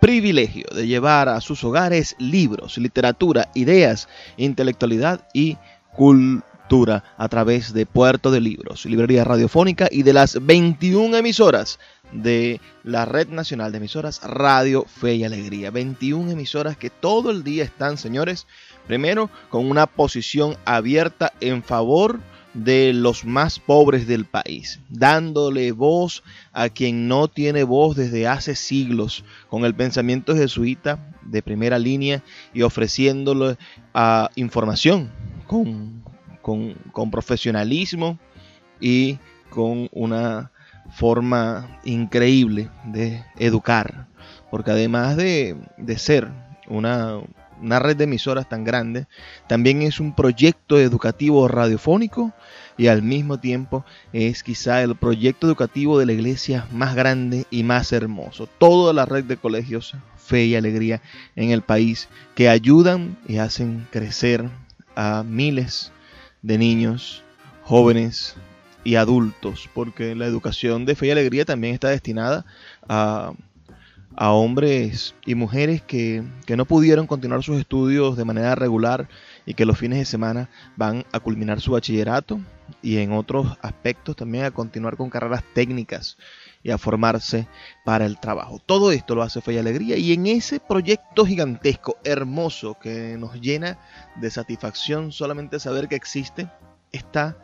[0.00, 5.56] privilegio de llevar a sus hogares libros, literatura, ideas, intelectualidad y
[5.96, 11.78] cultura a través de Puerto de Libros, librería radiofónica y de las 21 emisoras
[12.12, 15.70] de la Red Nacional de Emisoras Radio Fe y Alegría.
[15.70, 18.46] 21 emisoras que todo el día están, señores,
[18.86, 26.22] primero con una posición abierta en favor de los más pobres del país, dándole voz
[26.52, 32.22] a quien no tiene voz desde hace siglos, con el pensamiento jesuita de primera línea
[32.52, 33.56] y ofreciéndole
[33.94, 35.10] a información
[35.46, 36.02] con,
[36.42, 38.18] con, profesionalismo
[38.80, 39.18] y
[39.50, 40.50] con una
[40.90, 44.06] forma increíble de educar,
[44.50, 46.30] porque además de, de ser
[46.68, 47.20] una,
[47.62, 49.06] una red de emisoras tan grande,
[49.46, 52.32] también es un proyecto educativo radiofónico
[52.76, 57.64] y al mismo tiempo es quizá el proyecto educativo de la iglesia más grande y
[57.64, 58.48] más hermoso.
[58.58, 61.00] Toda la red de colegios Fe y Alegría
[61.36, 64.48] en el país que ayudan y hacen crecer
[64.94, 65.90] a miles
[66.42, 67.22] de niños,
[67.62, 68.36] jóvenes
[68.84, 72.44] y adultos, porque la educación de Fe y Alegría también está destinada
[72.88, 73.32] a
[74.20, 79.08] a hombres y mujeres que, no pudieron continuar sus estudios de manera regular
[79.46, 82.40] y que los fines de semana van a culminar su bachillerato
[82.82, 86.18] y en otros aspectos también a continuar con carreras técnicas
[86.64, 87.46] y a formarse
[87.84, 88.60] para el trabajo.
[88.66, 93.40] Todo esto lo hace Fe y Alegría y en ese proyecto gigantesco, hermoso, que nos
[93.40, 93.78] llena
[94.16, 96.48] de satisfacción solamente saber que existe,
[96.90, 97.36] está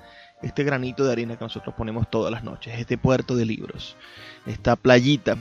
[0.42, 3.96] este granito de arena que nosotros ponemos todas las noches, este puerto de libros,
[4.44, 5.36] esta playita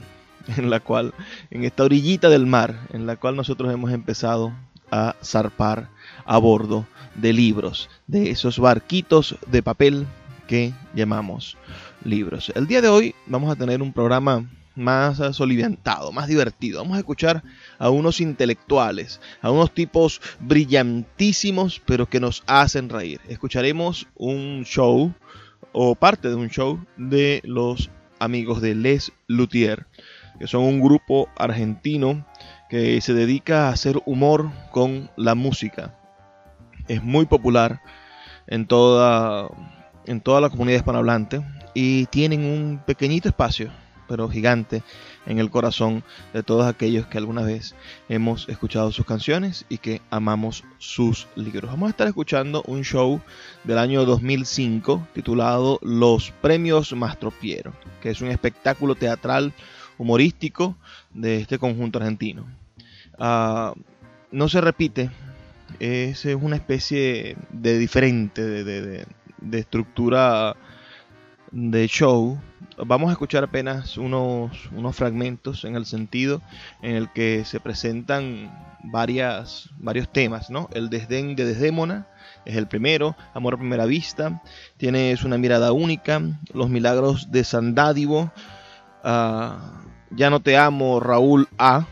[0.57, 1.13] en la cual,
[1.51, 4.53] en esta orillita del mar, en la cual nosotros hemos empezado
[4.91, 5.89] a zarpar
[6.25, 10.05] a bordo de libros, de esos barquitos de papel
[10.47, 11.57] que llamamos
[12.03, 12.51] libros.
[12.55, 14.45] El día de hoy vamos a tener un programa
[14.75, 16.81] más soliviantado, más divertido.
[16.81, 17.43] Vamos a escuchar
[17.77, 23.21] a unos intelectuales, a unos tipos brillantísimos, pero que nos hacen reír.
[23.27, 25.13] Escucharemos un show
[25.71, 27.89] o parte de un show de los
[28.19, 29.85] amigos de Les Luthier
[30.43, 32.25] que son un grupo argentino
[32.67, 35.97] que se dedica a hacer humor con la música.
[36.89, 37.79] Es muy popular
[38.47, 39.47] en toda,
[40.05, 41.41] en toda la comunidad hispanohablante
[41.73, 43.71] y tienen un pequeñito espacio,
[44.09, 44.83] pero gigante,
[45.25, 47.73] en el corazón de todos aquellos que alguna vez
[48.09, 51.71] hemos escuchado sus canciones y que amamos sus libros.
[51.71, 53.21] Vamos a estar escuchando un show
[53.63, 57.71] del año 2005 titulado Los Premios Mastropiero,
[58.01, 59.53] que es un espectáculo teatral
[60.03, 60.77] humorístico
[61.13, 62.45] de este conjunto argentino.
[63.17, 63.73] Ah,
[64.31, 65.09] no se repite,
[65.79, 69.05] es, una especie de diferente, de,
[69.51, 70.55] estructura
[71.51, 72.39] de show.
[72.77, 76.41] Vamos a escuchar apenas unos, unos fragmentos en el sentido
[76.81, 78.51] en el que se presentan
[78.83, 80.69] varias, varios temas, ¿no?
[80.73, 82.07] El desdén de Desdémona
[82.45, 84.41] es el primero, Amor a primera vista,
[84.77, 86.21] tienes una mirada única,
[86.53, 88.31] Los milagros de Sandádivo,
[89.03, 91.85] uh, ya no te amo, Raúl A.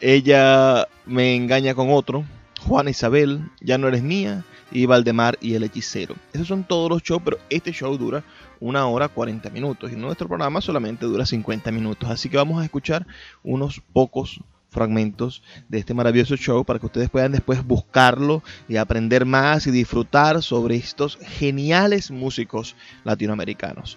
[0.00, 2.24] Ella me engaña con otro.
[2.66, 4.44] Juana Isabel, Ya no eres mía.
[4.72, 6.16] Y Valdemar y el hechicero.
[6.32, 8.24] Esos son todos los shows, pero este show dura
[8.58, 9.92] una hora 40 minutos.
[9.92, 12.10] Y nuestro programa solamente dura 50 minutos.
[12.10, 13.06] Así que vamos a escuchar
[13.44, 14.40] unos pocos
[14.70, 19.70] fragmentos de este maravilloso show para que ustedes puedan después buscarlo y aprender más y
[19.70, 23.96] disfrutar sobre estos geniales músicos latinoamericanos.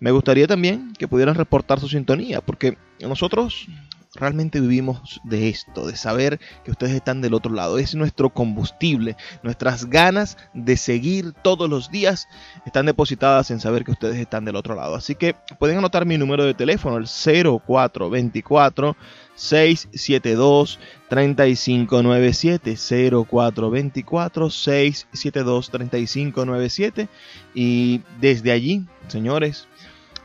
[0.00, 3.68] Me gustaría también que pudieran reportar su sintonía, porque nosotros
[4.14, 7.78] realmente vivimos de esto, de saber que ustedes están del otro lado.
[7.78, 12.28] Es nuestro combustible, nuestras ganas de seguir todos los días
[12.66, 14.94] están depositadas en saber que ustedes están del otro lado.
[14.94, 18.96] Así que pueden anotar mi número de teléfono, el 0424
[19.38, 27.08] 672 3597 0424 672 3597
[27.54, 29.68] y desde allí, señores,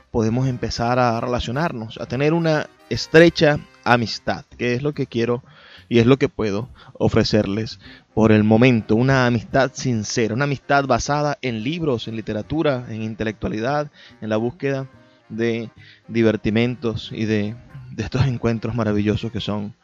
[0.09, 5.43] podemos empezar a relacionarnos, a tener una estrecha amistad, que es lo que quiero
[5.89, 7.79] y es lo que puedo ofrecerles
[8.15, 13.91] por el momento, una amistad sincera, una amistad basada en libros, en literatura, en intelectualidad,
[14.21, 14.87] en la búsqueda
[15.29, 15.69] de
[16.07, 17.55] divertimentos y de,
[17.95, 19.75] de estos encuentros maravillosos que son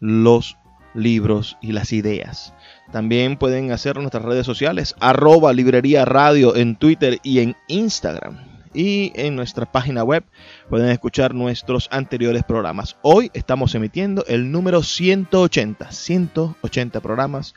[0.00, 0.56] los
[0.94, 2.54] libros y las ideas.
[2.92, 9.12] También pueden hacer nuestras redes sociales, arroba librería radio en Twitter y en Instagram y
[9.14, 10.24] en nuestra página web
[10.68, 12.96] pueden escuchar nuestros anteriores programas.
[13.02, 17.54] Hoy estamos emitiendo el número 180, 180 programas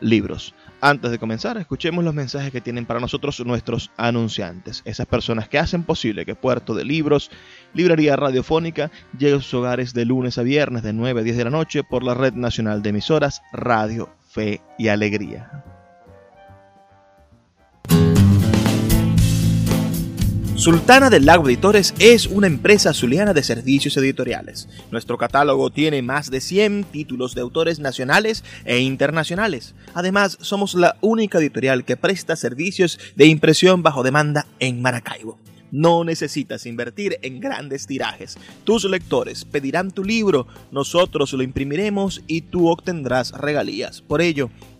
[0.00, 0.54] libros.
[0.86, 5.58] Antes de comenzar, escuchemos los mensajes que tienen para nosotros nuestros anunciantes, esas personas que
[5.58, 7.28] hacen posible que Puerto de Libros,
[7.74, 11.44] Librería Radiofónica, llegue a sus hogares de lunes a viernes de 9 a 10 de
[11.44, 15.75] la noche por la Red Nacional de Emisoras Radio, Fe y Alegría.
[20.56, 24.70] Sultana del Lago Editores es una empresa zuliana de servicios editoriales.
[24.90, 29.74] Nuestro catálogo tiene más de 100 títulos de autores nacionales e internacionales.
[29.92, 35.38] Además, somos la única editorial que presta servicios de impresión bajo demanda en Maracaibo.
[35.72, 38.38] No necesitas invertir en grandes tirajes.
[38.64, 44.00] Tus lectores pedirán tu libro, nosotros lo imprimiremos y tú obtendrás regalías.
[44.00, 44.48] Por ello,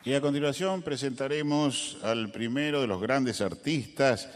[0.04, 4.30] Y a continuación presentaremos al primero de los grandes artistas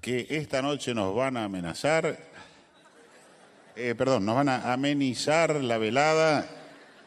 [0.00, 2.29] que esta noche nos van a amenazar,
[3.80, 6.46] eh, perdón, nos van a amenizar la velada.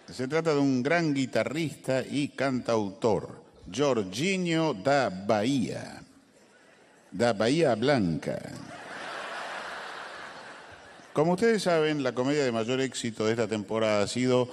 [0.10, 3.44] Se trata de un gran guitarrista y cantautor,
[3.74, 6.02] Jorginho da Bahía,
[7.12, 8.40] da Bahía Blanca.
[11.14, 14.50] Como ustedes saben, la comedia de mayor éxito de esta temporada ha sido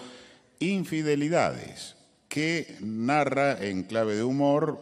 [0.63, 1.97] Infidelidades
[2.29, 4.79] que narra en clave de humor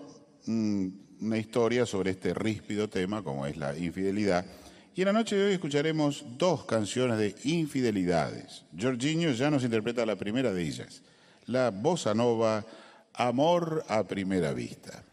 [0.46, 0.88] mm,
[1.20, 4.44] una historia sobre este ríspido tema como es la infidelidad.
[4.98, 8.64] Y en la noche de hoy escucharemos dos canciones de infidelidades.
[8.76, 11.02] Jorginho ya nos interpreta la primera de ellas,
[11.46, 12.66] la bossa nova
[13.14, 15.04] Amor a primera vista.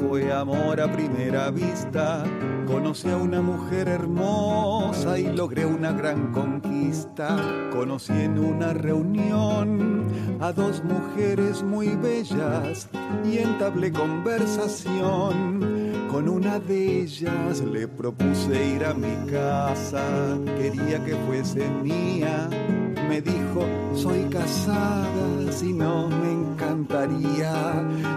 [0.00, 2.24] Fue amor a primera vista.
[2.66, 7.36] Conocí a una mujer hermosa y logré una gran conquista.
[7.72, 10.06] Conocí en una reunión
[10.40, 12.88] a dos mujeres muy bellas
[13.24, 15.78] y entablé conversación.
[16.10, 20.02] Con una de ellas le propuse ir a mi casa,
[20.58, 22.48] quería que fuese mía
[23.08, 23.64] me dijo,
[23.94, 26.37] soy casada, si no me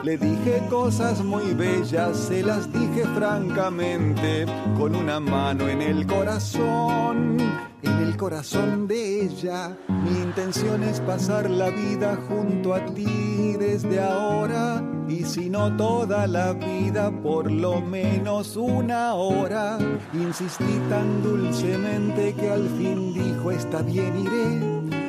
[0.03, 4.45] Le dije cosas muy bellas, se las dije francamente,
[4.77, 7.37] con una mano en el corazón.
[7.83, 9.77] En el corazón de ella.
[9.87, 14.81] Mi intención es pasar la vida junto a ti desde ahora.
[15.07, 19.77] Y si no toda la vida, por lo menos una hora.
[20.13, 25.00] Insistí tan dulcemente que al fin dijo está bien iré.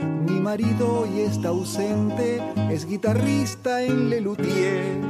[0.42, 5.00] Marido hoy está ausente, es guitarrista en Lelutier.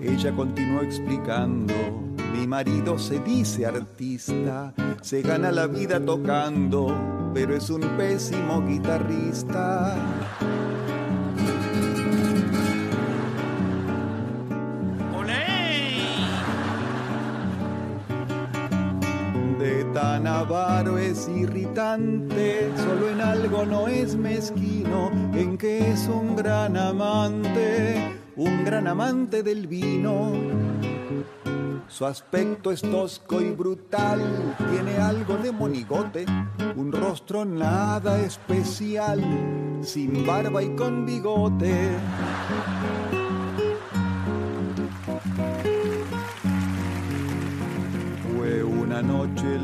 [0.00, 1.74] Ella continuó explicando,
[2.32, 9.96] mi marido se dice artista, se gana la vida tocando, pero es un pésimo guitarrista.
[19.58, 26.34] De tan avaro es irritante, solo en algo no es mezquino, en que es un
[26.34, 30.32] gran amante un gran amante del vino.
[32.02, 36.26] Su aspecto es tosco y brutal, tiene algo de monigote,
[36.74, 39.22] un rostro nada especial,
[39.82, 41.90] sin barba y con bigote.
[48.34, 49.56] Fue una noche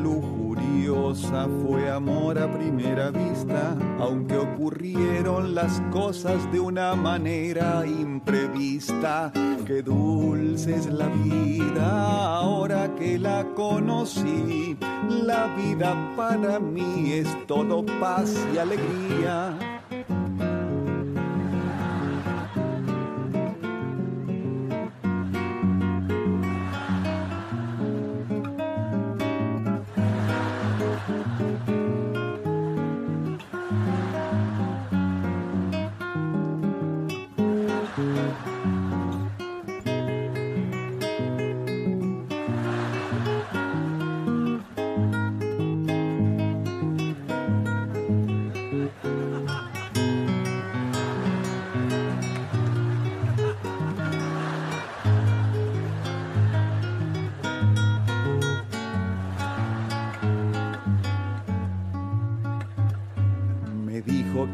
[0.94, 9.30] fue amor a primera vista, aunque ocurrieron las cosas de una manera imprevista.
[9.66, 14.78] Qué dulce es la vida ahora que la conocí.
[15.08, 19.58] La vida para mí es todo paz y alegría.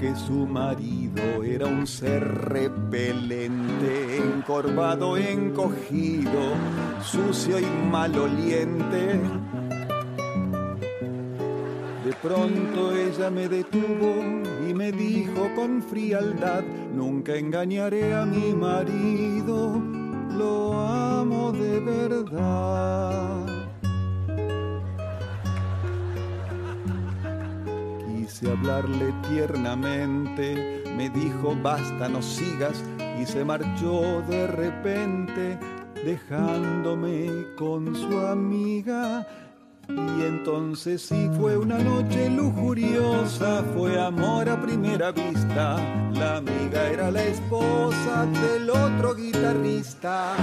[0.04, 6.42] Que su marido era un ser repelente, encorvado, encogido,
[7.02, 9.18] sucio y maloliente.
[12.04, 14.22] De pronto ella me detuvo
[14.68, 19.80] y me dijo con frialdad, nunca engañaré a mi marido,
[20.36, 23.53] lo amo de verdad.
[28.44, 32.82] Quise hablarle tiernamente, me dijo basta, no sigas,
[33.20, 35.58] y se marchó de repente,
[36.04, 39.26] dejándome con su amiga.
[39.88, 45.76] Y entonces sí fue una noche lujuriosa, fue amor a primera vista.
[46.14, 50.36] La amiga era la esposa del otro guitarrista.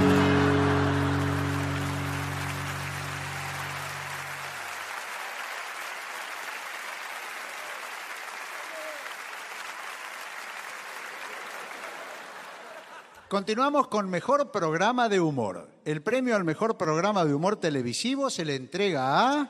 [13.32, 15.70] Continuamos con Mejor Programa de Humor.
[15.86, 19.50] El premio al Mejor Programa de Humor Televisivo se le entrega a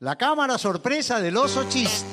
[0.00, 2.04] la Cámara Sorpresa del Oso Chist.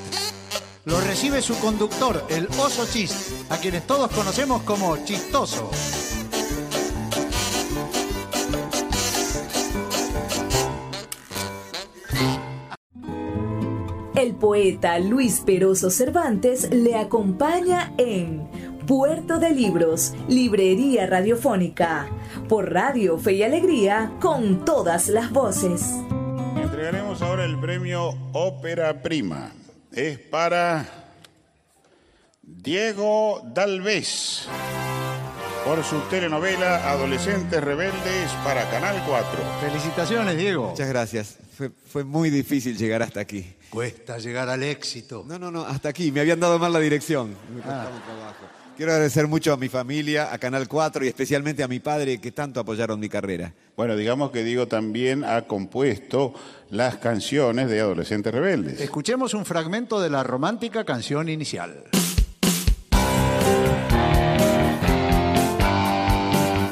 [0.86, 5.70] Lo recibe su conductor, el Oso Chist, a quienes todos conocemos como Chistoso.
[14.14, 18.57] El poeta Luis Peroso Cervantes le acompaña en
[18.88, 22.08] Puerto de Libros, Librería Radiofónica,
[22.48, 25.82] por Radio Fe y Alegría, con todas las voces.
[26.56, 29.52] Entregaremos ahora el premio Ópera Prima.
[29.92, 30.86] Es para
[32.42, 34.46] Diego Dalvez
[35.66, 39.28] por su telenovela Adolescentes Rebeldes para Canal 4.
[39.60, 40.70] Felicitaciones, Diego.
[40.70, 41.36] Muchas gracias.
[41.58, 43.54] Fue, fue muy difícil llegar hasta aquí.
[43.68, 45.24] Cuesta llegar al éxito.
[45.26, 46.10] No, no, no, hasta aquí.
[46.10, 47.32] Me habían dado mal la dirección.
[47.54, 47.64] Me Ah.
[47.64, 48.57] costaba un trabajo.
[48.78, 52.30] Quiero agradecer mucho a mi familia, a Canal 4 y especialmente a mi padre que
[52.30, 53.52] tanto apoyaron mi carrera.
[53.76, 56.32] Bueno, digamos que Diego también ha compuesto
[56.70, 58.80] las canciones de Adolescentes Rebeldes.
[58.80, 61.86] Escuchemos un fragmento de la romántica canción inicial.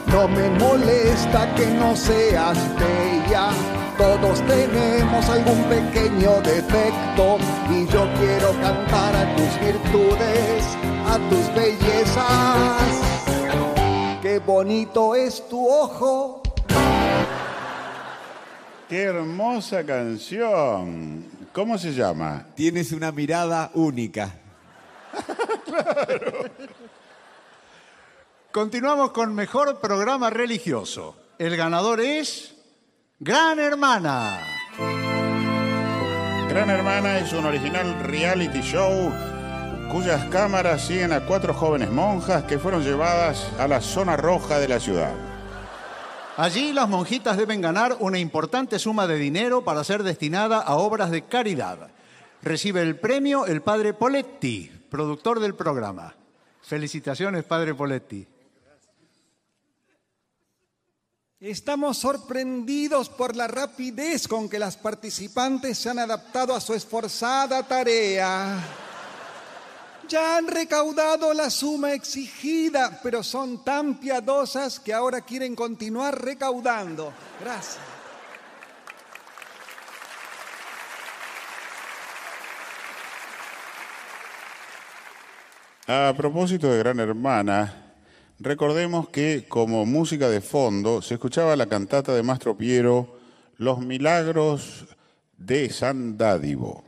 [0.07, 3.51] No me molesta que no seas bella,
[3.99, 10.65] todos tenemos algún pequeño defecto y yo quiero cantar a tus virtudes,
[11.17, 13.01] a tus bellezas.
[14.21, 16.43] Qué bonito es tu ojo.
[18.89, 21.25] Qué hermosa canción.
[21.53, 22.47] ¿Cómo se llama?
[22.55, 24.35] Tienes una mirada única.
[28.53, 31.17] Continuamos con mejor programa religioso.
[31.39, 32.55] El ganador es
[33.21, 34.41] Gran Hermana.
[36.51, 39.13] Gran Hermana es un original reality show
[39.91, 44.69] cuyas cámaras siguen a cuatro jóvenes monjas que fueron llevadas a la zona roja de
[44.69, 45.15] la ciudad.
[46.37, 51.11] Allí las monjitas deben ganar una importante suma de dinero para ser destinada a obras
[51.11, 51.89] de caridad.
[52.43, 56.15] Recibe el premio el padre Poletti, productor del programa.
[56.63, 58.27] Felicitaciones, padre Poletti.
[61.41, 67.63] Estamos sorprendidos por la rapidez con que las participantes se han adaptado a su esforzada
[67.63, 68.86] tarea.
[70.09, 77.13] Ya han recaudado la suma exigida, pero son tan piadosas que ahora quieren continuar recaudando.
[77.41, 77.79] Gracias.
[85.89, 87.95] A propósito de Gran Hermana,
[88.41, 93.19] recordemos que como música de fondo se escuchaba la cantata de Mastro Piero
[93.57, 94.87] Los Milagros
[95.37, 96.83] de San Dádivo,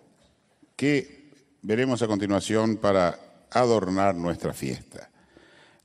[0.75, 1.18] que
[1.63, 3.19] veremos a continuación para
[3.51, 5.11] adornar nuestra fiesta.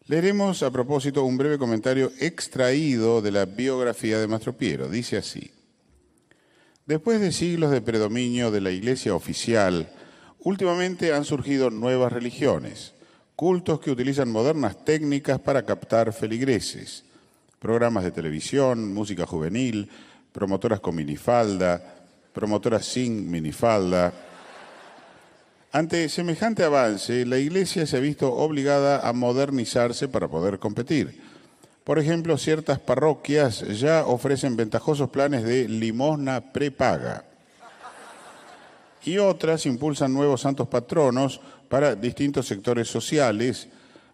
[0.07, 4.89] Leeremos a propósito un breve comentario extraído de la biografía de Mastro Piero.
[4.89, 5.51] Dice así.
[6.85, 9.89] Después de siglos de predominio de la Iglesia oficial,
[10.39, 12.93] últimamente han surgido nuevas religiones,
[13.37, 17.05] cultos que utilizan modernas técnicas para captar feligreses,
[17.59, 19.89] programas de televisión, música juvenil,
[20.33, 22.03] promotoras con minifalda,
[22.33, 24.13] promotoras sin minifalda.
[25.75, 31.19] Ante semejante avance, la Iglesia se ha visto obligada a modernizarse para poder competir.
[31.83, 37.25] Por ejemplo, ciertas parroquias ya ofrecen ventajosos planes de limosna prepaga.
[39.03, 43.67] Y otras impulsan nuevos santos patronos para distintos sectores sociales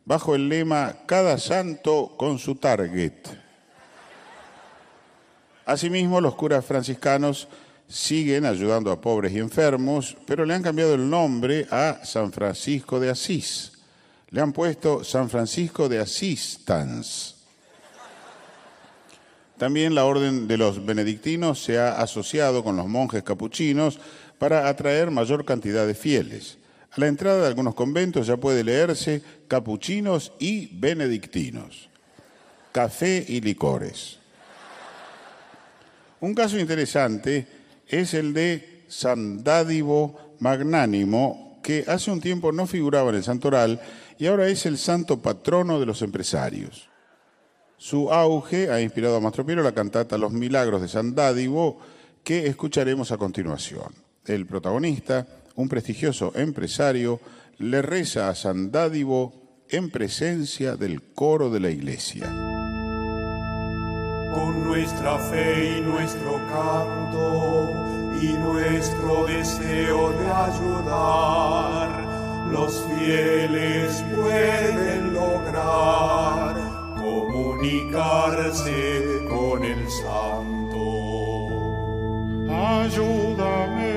[0.06, 3.28] bajo el lema Cada santo con su target.
[5.66, 7.50] Asimismo, los curas franciscanos
[7.90, 13.00] siguen ayudando a pobres y enfermos, pero le han cambiado el nombre a San Francisco
[13.00, 13.74] de Asís.
[14.30, 17.36] Le han puesto San Francisco de Asistans.
[19.58, 24.00] También la orden de los benedictinos se ha asociado con los monjes capuchinos
[24.38, 26.60] para atraer mayor cantidad de fieles.
[26.92, 31.90] A la entrada de algunos conventos ya puede leerse capuchinos y benedictinos,
[32.72, 34.18] café y licores.
[36.22, 37.59] Un caso interesante
[37.90, 43.82] es el de San Dádivo Magnánimo, que hace un tiempo no figuraba en el santoral
[44.18, 46.90] y ahora es el santo patrono de los empresarios.
[47.78, 51.80] Su auge ha inspirado a Mastro Piero la cantata Los Milagros de San Dádivo,
[52.24, 53.94] que escucharemos a continuación.
[54.26, 55.26] El protagonista,
[55.56, 57.20] un prestigioso empresario,
[57.58, 62.59] le reza a San Dádivo en presencia del coro de la iglesia.
[64.34, 67.70] Con nuestra fe y nuestro canto
[68.22, 71.90] y nuestro deseo de ayudar,
[72.52, 76.56] los fieles pueden lograr
[77.02, 81.48] comunicarse con el santo.
[82.52, 83.96] Ayúdame,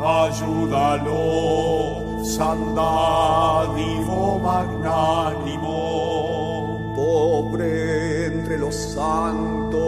[0.00, 1.52] ayúdalo,
[2.24, 5.74] Sandádivo magnánimo,
[6.94, 8.11] pobre
[8.52, 9.80] entre los santos,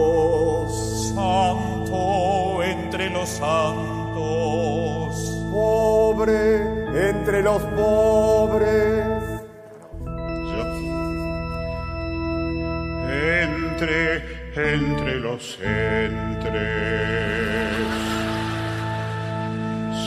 [1.13, 4.19] santo entre los santos,
[5.51, 6.63] pobre
[7.09, 9.05] entre los pobres.
[13.75, 14.23] entre,
[14.55, 16.55] entre los entres.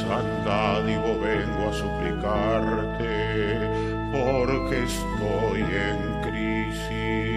[0.00, 3.14] Sandádivo vengo a suplicarte,
[4.10, 7.27] porque estoy en crisis.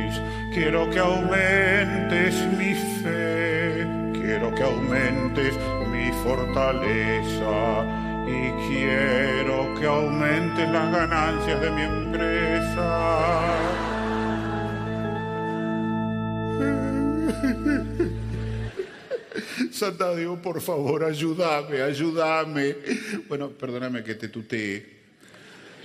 [0.53, 5.55] Quiero que aumentes mi fe, quiero que aumentes
[5.89, 7.85] mi fortaleza
[8.27, 12.91] y quiero que aumentes las ganancias de mi empresa.
[19.71, 22.75] Santadio, por favor, ayúdame, ayúdame.
[23.29, 24.99] Bueno, perdóname que te tutee.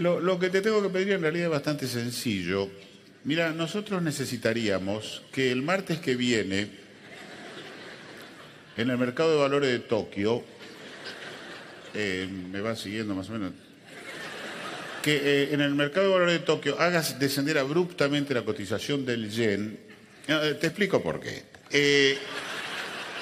[0.00, 2.68] Lo, lo, que te tengo que pedir en realidad es bastante sencillo.
[3.26, 6.68] Mira, nosotros necesitaríamos que el martes que viene
[8.76, 10.44] en el mercado de valores de Tokio,
[11.92, 13.50] eh, me va siguiendo más o menos,
[15.02, 19.28] que eh, en el mercado de valores de Tokio hagas descender abruptamente la cotización del
[19.28, 19.76] yen.
[20.28, 21.42] Eh, te explico por qué.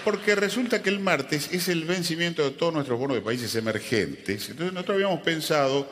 [0.05, 4.51] Porque resulta que el martes es el vencimiento de todos nuestros bonos de países emergentes.
[4.51, 5.91] Entonces nosotros habíamos pensado,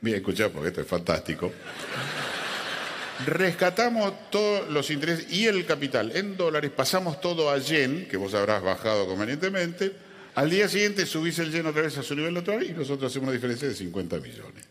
[0.00, 1.52] mira, escuchá, porque esto es fantástico.
[3.26, 8.34] Rescatamos todos los intereses y el capital en dólares, pasamos todo a yen, que vos
[8.34, 9.92] habrás bajado convenientemente.
[10.34, 13.24] Al día siguiente subís el yen otra vez a su nivel natural y nosotros hacemos
[13.28, 14.64] una diferencia de 50 millones.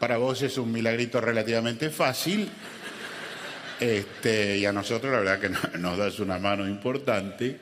[0.00, 2.48] Para vos es un milagrito relativamente fácil.
[3.78, 7.58] Este, y a nosotros la verdad que no- nos das una mano importante.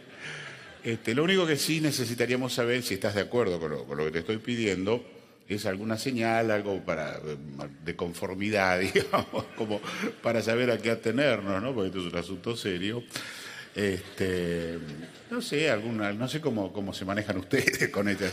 [0.84, 4.04] Este, lo único que sí necesitaríamos saber, si estás de acuerdo con lo, con lo
[4.06, 5.04] que te estoy pidiendo,
[5.48, 7.36] es alguna señal, algo para, eh,
[7.84, 9.80] de conformidad, digamos, como
[10.22, 11.74] para saber a qué atenernos, ¿no?
[11.74, 13.02] Porque esto es un asunto serio.
[13.74, 14.78] Este,
[15.30, 18.32] no sé, alguna, no sé cómo, cómo se manejan ustedes con estas.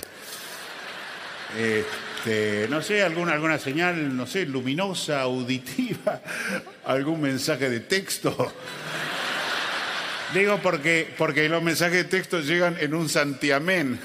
[1.58, 6.21] Este, no sé, alguna, alguna señal, no sé, luminosa, auditiva,
[6.86, 8.54] algún mensaje de texto.
[10.34, 13.99] Digo porque, porque los mensajes de texto llegan en un santiamén.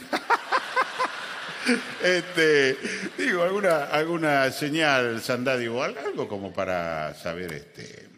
[2.03, 2.77] Este,
[3.19, 8.09] digo, alguna, alguna señal, sandádigo, al- algo como para saber este.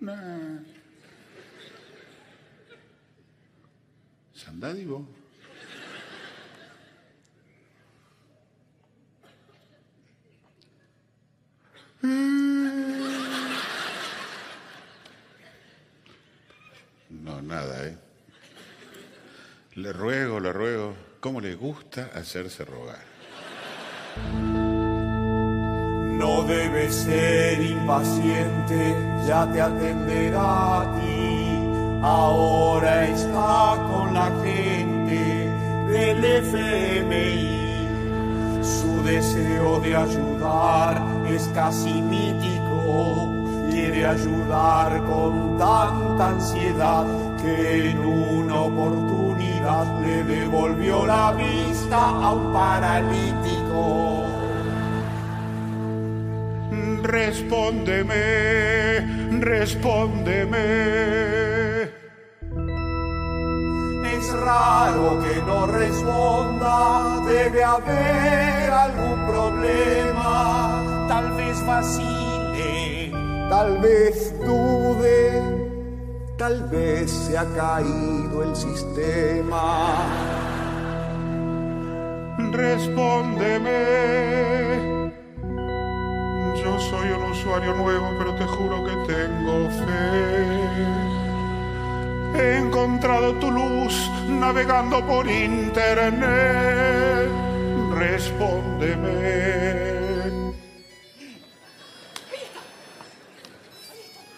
[0.00, 0.60] Nah.
[4.34, 5.06] Sandádigo.
[17.10, 17.98] No, nada, ¿eh?
[19.76, 23.02] Le ruego, le ruego, ¿cómo le gusta hacerse rogar?
[26.16, 28.94] No debes ser impaciente,
[29.26, 31.58] ya te atenderá a ti.
[32.04, 35.50] Ahora está con la gente
[35.88, 37.88] del FMI.
[38.62, 43.28] Su deseo de ayudar es casi mítico.
[43.72, 47.04] Quiere ayudar con tanta ansiedad
[47.42, 49.23] que en una oportunidad
[50.02, 54.24] le devolvió la vista a un paralítico.
[57.02, 58.20] Respóndeme,
[59.40, 60.64] respóndeme.
[64.16, 73.12] Es raro que no responda, debe haber algún problema, tal vez vacile,
[73.48, 75.63] tal vez dude,
[76.36, 80.04] tal vez se ha caído el sistema.
[82.50, 85.12] Respóndeme.
[86.62, 90.64] Yo soy un usuario nuevo, pero te juro que tengo fe.
[92.36, 97.28] He encontrado tu luz navegando por internet.
[97.94, 99.14] Respóndeme.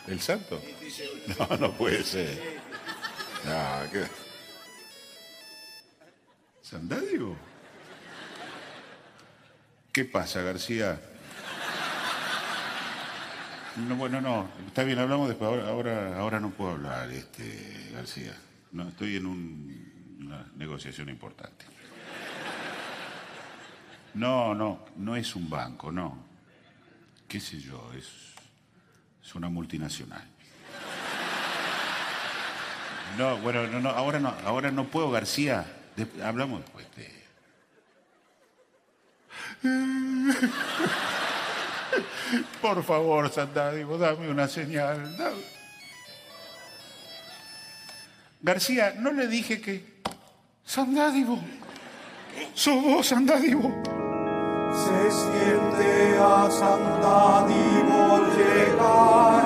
[0.09, 0.61] ¿El santo?
[1.39, 2.61] No, no puede ser.
[3.45, 4.05] No, ¿qué?
[6.63, 7.37] ¿Sandadio?
[9.93, 11.01] ¿Qué pasa, García?
[13.89, 15.63] No, bueno, no, está bien, hablamos después.
[15.65, 18.35] Ahora, ahora, no puedo hablar, este, García.
[18.73, 21.65] No, estoy en un- una negociación importante.
[24.15, 26.25] No, no, no es un banco, no.
[27.29, 27.93] ¿Qué sé yo?
[27.93, 28.09] Es,
[29.23, 30.27] es una multinacional.
[33.19, 35.65] No, bueno, no, no, ahora no, ahora no puedo, García.
[36.23, 36.87] Hablamos después.
[36.97, 37.17] de-
[42.61, 45.17] Por favor, Sandádivo, dame una señal.
[48.43, 50.03] García, no le dije que.
[50.65, 51.39] Sandádivo.
[52.55, 53.83] Sos vos, Sandádivo.
[54.75, 59.46] Se siente a Santadivo llegar,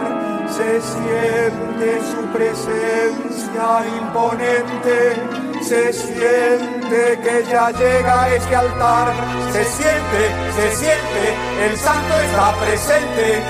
[0.60, 5.16] se siente su presencia imponente,
[5.62, 10.22] se siente que ya llega a este altar, se siente,
[10.56, 11.24] se siente,
[11.64, 13.42] el santo está presente.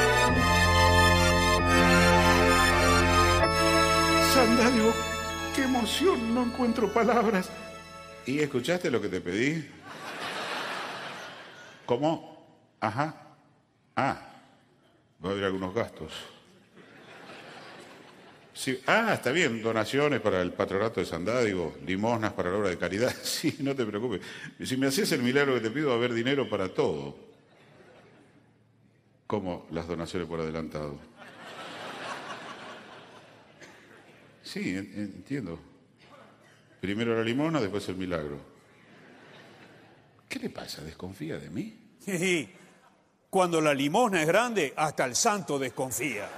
[4.32, 4.92] Sandádivo,
[5.56, 7.50] qué emoción, no encuentro palabras.
[8.24, 9.68] ¿Y escuchaste lo que te pedí?
[11.86, 12.46] ¿Cómo?
[12.78, 13.14] Ajá.
[13.96, 14.16] Ah,
[15.24, 16.12] va a haber algunos gastos.
[18.60, 18.78] Sí.
[18.86, 23.10] Ah, está bien, donaciones para el patronato de Sandádigo, limosnas para la obra de caridad.
[23.22, 24.20] Sí, no te preocupes.
[24.62, 27.16] Si me hacías el milagro que te pido, va a haber dinero para todo.
[29.26, 30.98] ¿Cómo las donaciones por adelantado?
[34.42, 35.58] Sí, en- entiendo.
[36.82, 38.38] Primero la limona, después el milagro.
[40.28, 40.82] ¿Qué le pasa?
[40.82, 41.78] ¿Desconfía de mí?
[43.30, 46.28] Cuando la limosna es grande, hasta el santo desconfía.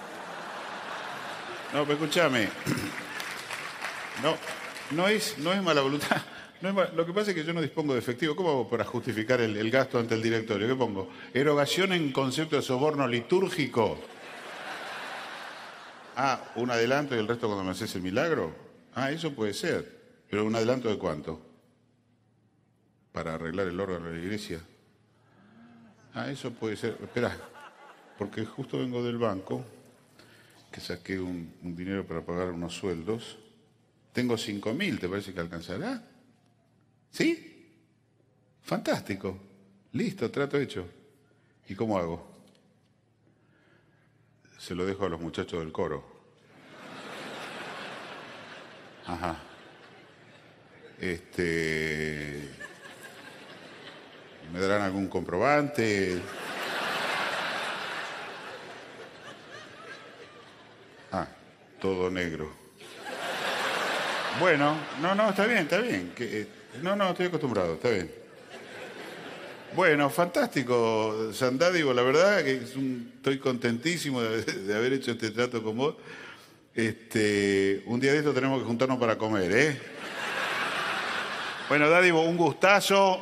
[1.72, 2.48] No, pero escúchame.
[4.22, 4.36] No,
[4.90, 6.20] no es, no es mala voluntad.
[6.60, 8.36] No es lo que pasa es que yo no dispongo de efectivo.
[8.36, 10.68] ¿Cómo hago para justificar el, el gasto ante el directorio?
[10.68, 11.10] ¿Qué pongo?
[11.34, 13.98] Erogación en concepto de soborno litúrgico.
[16.14, 18.54] Ah, un adelanto y el resto cuando me haces el milagro.
[18.94, 20.02] Ah, eso puede ser.
[20.30, 21.40] Pero un adelanto de cuánto?
[23.12, 24.60] Para arreglar el órgano de la iglesia.
[26.14, 26.98] Ah, eso puede ser.
[27.02, 27.36] Espera,
[28.18, 29.64] porque justo vengo del banco
[30.72, 33.38] que saqué un, dinero para pagar unos sueldos.
[34.12, 36.02] Tengo cinco mil, ¿te parece que alcanzará?
[37.10, 37.70] ¿Sí?
[38.62, 39.38] Fantástico.
[39.92, 40.88] Listo, trato hecho.
[41.68, 42.26] ¿Y cómo hago?
[44.58, 46.04] Se lo dejo a los muchachos del coro.
[49.06, 49.36] Ajá.
[50.98, 52.48] Este.
[54.52, 56.20] ¿Me darán algún comprobante?
[61.82, 62.48] Todo negro.
[64.38, 66.12] Bueno, no, no, está bien, está bien.
[66.16, 66.46] Eh,
[66.80, 68.10] no, no, estoy acostumbrado, está bien.
[69.74, 72.74] Bueno, fantástico, Sandádigo, la verdad que es
[73.16, 75.96] estoy contentísimo de, de haber hecho este trato con vos.
[76.74, 79.80] Este, un día de esto tenemos que juntarnos para comer, ¿eh?
[81.68, 83.20] Bueno, Dádivo, un gustazo.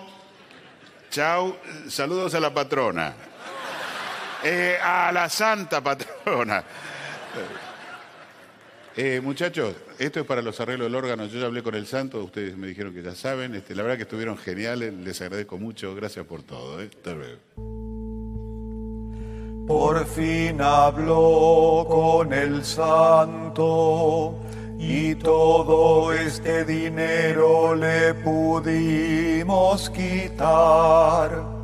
[1.10, 1.56] Chau,
[1.88, 3.14] saludos a la patrona.
[4.44, 6.62] Eh, a la santa patrona.
[8.96, 11.26] Eh, muchachos, esto es para los arreglos del órgano.
[11.26, 13.54] Yo ya hablé con el santo, ustedes me dijeron que ya saben.
[13.54, 15.94] Este, la verdad que estuvieron geniales, les agradezco mucho.
[15.94, 16.80] Gracias por todo.
[16.82, 16.90] ¿eh?
[17.04, 17.38] Luego.
[19.66, 24.36] Por fin habló con el santo
[24.80, 31.59] y todo este dinero le pudimos quitar.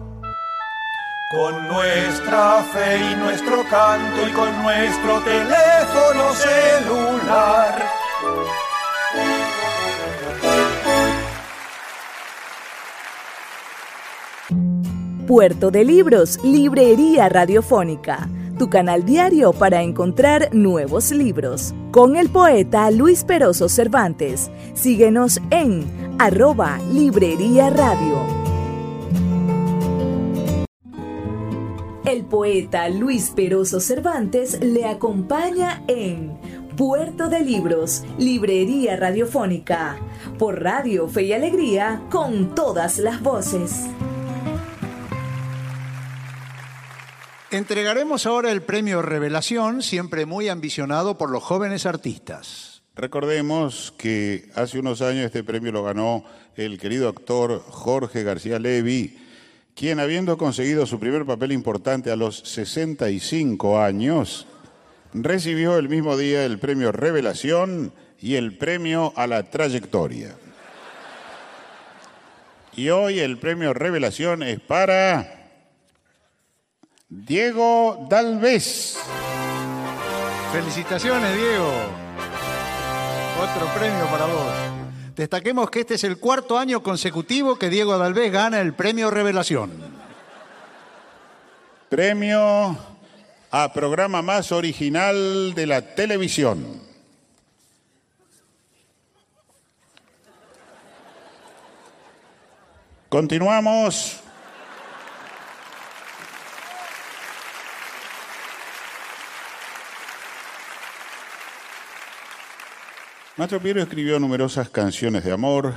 [1.28, 7.82] Con nuestra fe y nuestro canto y con nuestro teléfono celular.
[15.26, 21.74] Puerto de Libros, Librería Radiofónica, tu canal diario para encontrar nuevos libros.
[21.90, 24.48] Con el poeta Luis Peroso Cervantes.
[24.74, 28.56] Síguenos en arroba Librería Radio.
[32.07, 36.38] El poeta Luis Peroso Cervantes le acompaña en
[36.77, 39.99] Puerto de Libros, Librería Radiofónica,
[40.38, 43.87] por Radio Fe y Alegría, con todas las voces.
[47.51, 52.85] Entregaremos ahora el premio Revelación, siempre muy ambicionado por los jóvenes artistas.
[52.95, 56.23] Recordemos que hace unos años este premio lo ganó
[56.55, 59.25] el querido actor Jorge García Levi,
[59.76, 64.46] quien habiendo conseguido su primer papel importante a los 65 años,
[65.12, 70.34] recibió el mismo día el premio Revelación y el premio a la trayectoria.
[72.74, 75.50] Y hoy el premio Revelación es para
[77.10, 78.96] Diego Dalvez.
[80.52, 81.70] Felicitaciones, Diego.
[83.42, 84.75] Otro premio para vos.
[85.16, 89.72] Destaquemos que este es el cuarto año consecutivo que Diego Dalvez gana el premio Revelación.
[91.88, 92.76] Premio
[93.50, 96.83] a programa más original de la televisión.
[103.09, 104.25] Continuamos.
[113.37, 115.75] Maestro Piero escribió numerosas canciones de amor,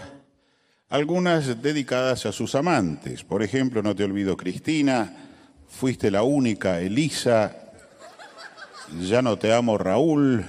[0.88, 3.26] algunas dedicadas a sus amantes.
[3.26, 5.13] Por ejemplo, No te olvido Cristina,
[5.67, 7.54] Fuiste la única, Elisa,
[9.02, 10.45] Ya no te amo, Raúl.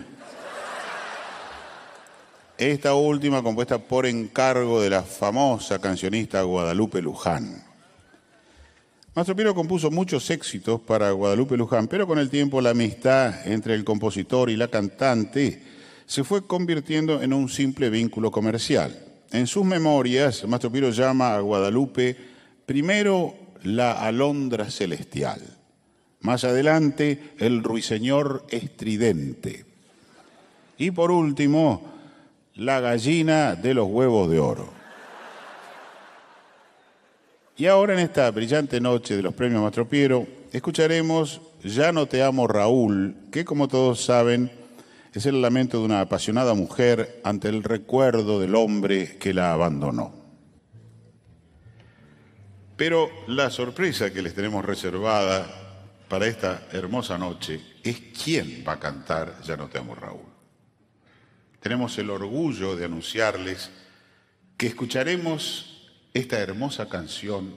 [2.57, 7.65] Esta última compuesta por encargo de la famosa cancionista Guadalupe Luján.
[9.17, 13.75] Mastro Piero compuso muchos éxitos para Guadalupe Luján, pero con el tiempo la amistad entre
[13.75, 15.80] el compositor y la cantante
[16.11, 18.99] se fue convirtiendo en un simple vínculo comercial.
[19.31, 22.17] En sus memorias, Mastro Piero llama a Guadalupe
[22.67, 25.41] primero la alondra celestial,
[26.23, 29.65] más adelante el ruiseñor estridente
[30.79, 31.93] y por último
[32.57, 34.69] la gallina de los huevos de oro.
[37.57, 42.21] Y ahora en esta brillante noche de los premios Mastro Piero, escucharemos Ya no te
[42.25, 44.59] amo Raúl, que como todos saben
[45.13, 50.15] Es el lamento de una apasionada mujer ante el recuerdo del hombre que la abandonó.
[52.77, 55.47] Pero la sorpresa que les tenemos reservada
[56.09, 60.31] para esta hermosa noche es quién va a cantar Ya no te amo Raúl.
[61.61, 63.71] Tenemos el orgullo de anunciarles
[64.57, 67.57] que escucharemos esta hermosa canción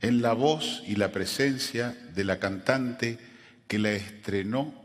[0.00, 3.18] en la voz y la presencia de la cantante
[3.66, 4.77] que la estrenó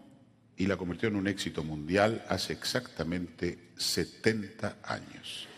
[0.63, 5.49] y la convirtió en un éxito mundial hace exactamente 70 años.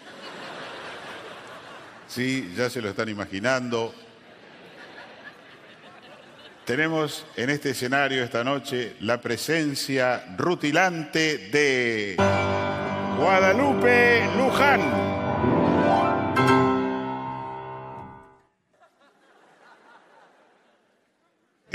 [2.07, 3.93] Sí, ya se lo están imaginando.
[6.65, 12.15] Tenemos en este escenario esta noche la presencia rutilante de
[13.19, 15.24] Guadalupe Luján.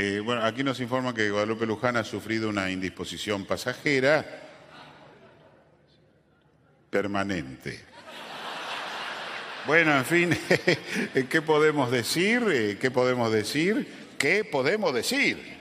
[0.02, 4.24] Eh, bueno, aquí nos informan que Guadalupe Luján ha sufrido una indisposición pasajera
[6.88, 7.84] permanente.
[9.66, 10.38] Bueno, en fin,
[11.28, 12.42] ¿qué podemos decir?
[12.50, 13.86] Eh, ¿Qué podemos decir?
[14.16, 15.58] ¿Qué podemos decir?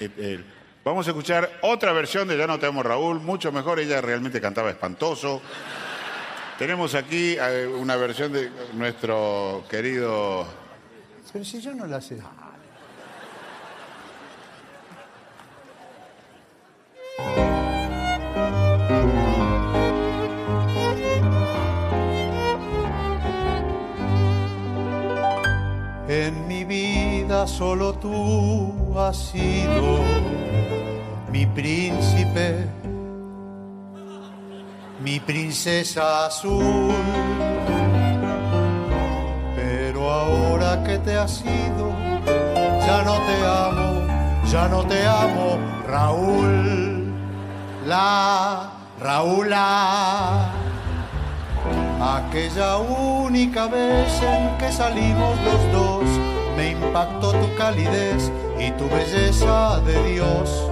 [0.00, 0.42] Eh,
[0.82, 4.40] vamos a escuchar otra versión de Ya no te amo Raúl, mucho mejor, ella realmente
[4.40, 5.42] cantaba espantoso.
[6.58, 7.36] Tenemos aquí
[7.78, 10.46] una versión de nuestro querido...
[11.34, 12.16] Pero si yo no la sé.
[27.46, 30.00] Solo tú has sido
[31.30, 32.66] mi príncipe,
[35.00, 36.94] mi princesa azul.
[39.56, 41.90] Pero ahora que te has ido,
[42.86, 44.06] ya no te amo,
[44.50, 47.12] ya no te amo, Raúl.
[47.86, 50.52] La Raúla
[52.02, 56.11] Aquella única vez en que salimos los dos,
[56.86, 60.68] impactó tu calidez y tu belleza de Dios.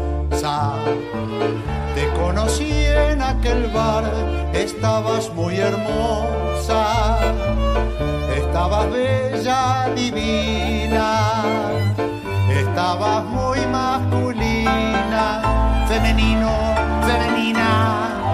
[1.94, 4.04] Te conocí en aquel bar,
[4.52, 7.18] estabas muy hermosa,
[8.36, 11.42] estabas bella, divina,
[12.48, 15.42] estabas muy masculina,
[15.88, 16.50] femenino,
[17.06, 18.29] femenina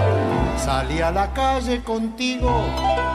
[0.66, 2.50] Salí a la calle contigo,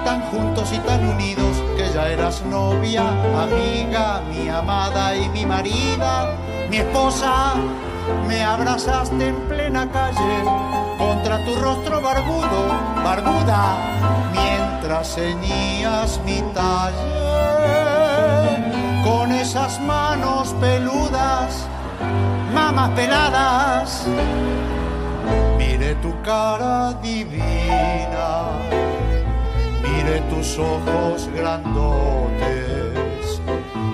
[0.06, 3.04] tan juntos y tan unidos, que ya eras novia,
[3.44, 6.34] amiga, mi amada y mi marida,
[6.70, 7.56] mi esposa.
[8.26, 10.46] Me abrazaste en plena calle,
[10.98, 12.70] contra tu rostro barbudo,
[13.04, 13.76] barbuda,
[14.32, 17.12] mientras ceñías mi talle.
[19.04, 21.66] Con esas manos peludas,
[22.54, 24.08] mamas peladas
[25.82, 28.54] Mire tu cara divina,
[29.82, 33.42] mire tus ojos grandotes,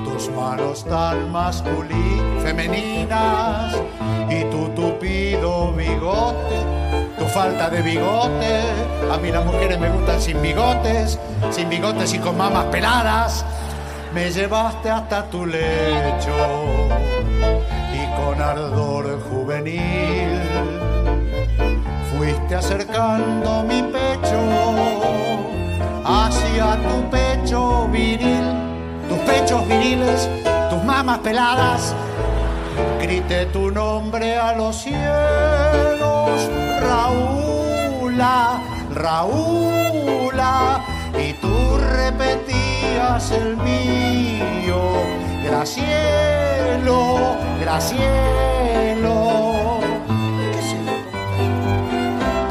[0.04, 3.74] tus manos tan masculinas, femeninas.
[4.30, 6.60] Y tu tupido bigote,
[7.18, 8.64] tu falta de bigote.
[9.10, 11.18] A mí las mujeres me gustan sin bigotes,
[11.52, 13.46] sin bigotes y con mamas peladas.
[14.14, 16.36] Me llevaste hasta tu lecho.
[17.94, 20.87] Y con ardor juvenil
[22.18, 24.40] fuiste acercando mi pecho
[26.04, 28.46] hacia tu pecho viril,
[29.08, 30.28] tus pechos viriles,
[30.70, 31.94] tus mamas peladas.
[33.02, 36.50] Grité tu nombre a los cielos,
[36.82, 38.62] Raúla,
[38.94, 40.84] Raúla,
[41.18, 45.04] y tú repetías el mío,
[45.44, 47.18] Gracielo,
[47.62, 49.37] Gracielo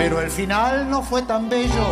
[0.09, 1.85] pero el final no fue tan bello,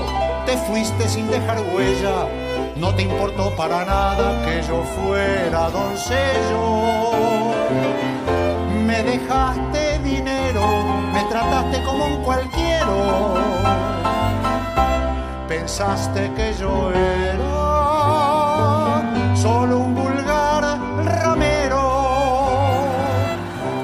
[0.46, 2.28] te fuiste sin dejar huella,
[2.76, 6.84] no te importó para nada que yo fuera doncello.
[8.86, 10.64] Me dejaste dinero,
[11.12, 12.86] me trataste como un cualquiera.
[15.48, 17.42] Pensaste que yo era
[19.34, 21.82] solo un vulgar ramero.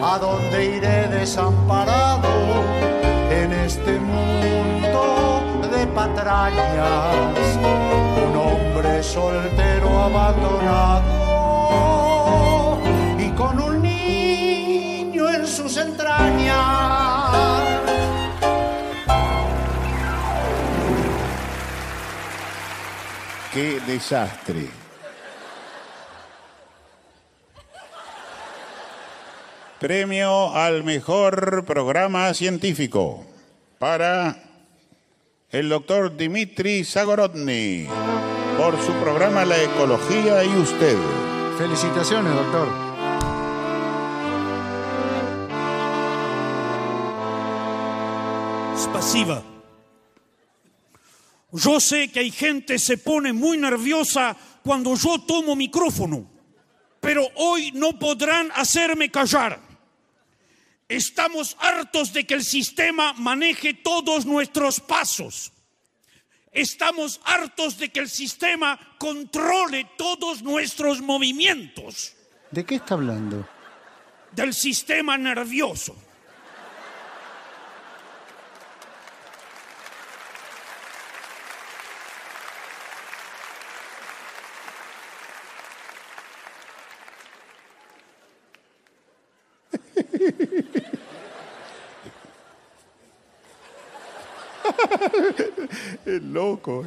[0.05, 2.00] ¿A dónde iré desamparado?
[6.33, 11.11] Un hombre soltero abandonado
[13.19, 17.33] y con un niño en sus entrañas.
[23.53, 24.71] ¡Qué desastre!
[29.81, 33.27] Premio al mejor programa científico
[33.81, 34.50] para
[35.51, 37.87] el doctor Dimitri Zagorodny
[38.57, 40.97] por su programa La Ecología y Usted.
[41.59, 42.69] Felicitaciones, doctor.
[48.79, 49.43] Spasiva.
[51.53, 56.31] Yo sé que hay gente que se pone muy nerviosa cuando yo tomo micrófono,
[57.01, 59.70] pero hoy no podrán hacerme callar.
[60.91, 65.53] Estamos hartos de que el sistema maneje todos nuestros pasos.
[66.51, 72.17] Estamos hartos de que el sistema controle todos nuestros movimientos.
[72.51, 73.49] ¿De qué está hablando?
[74.33, 75.95] Del sistema nervioso.
[96.07, 96.85] Es loco.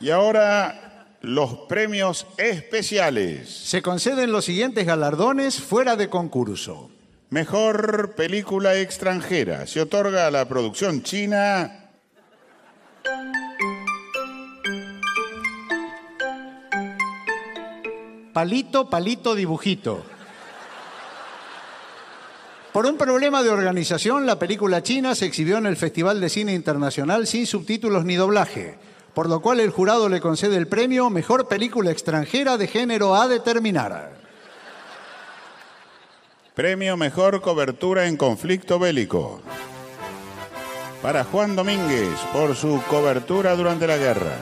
[0.00, 3.50] Y ahora los premios especiales.
[3.50, 6.90] Se conceden los siguientes galardones fuera de concurso.
[7.28, 9.66] Mejor película extranjera.
[9.66, 11.80] Se otorga a la producción china
[18.32, 20.04] Palito, palito, dibujito.
[22.72, 26.54] Por un problema de organización, la película china se exhibió en el Festival de Cine
[26.54, 28.76] Internacional sin subtítulos ni doblaje,
[29.12, 33.26] por lo cual el jurado le concede el premio Mejor Película Extranjera de Género a
[33.26, 34.12] determinar.
[36.54, 39.40] Premio Mejor Cobertura en Conflicto Bélico.
[41.02, 44.36] Para Juan Domínguez por su cobertura durante la guerra.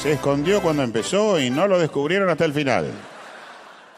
[0.00, 2.86] Se escondió cuando empezó y no lo descubrieron hasta el final.